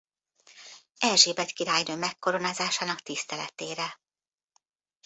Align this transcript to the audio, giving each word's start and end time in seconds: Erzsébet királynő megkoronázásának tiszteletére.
Erzsébet 0.97 1.51
királynő 1.51 1.95
megkoronázásának 1.95 3.01
tiszteletére. 3.01 3.99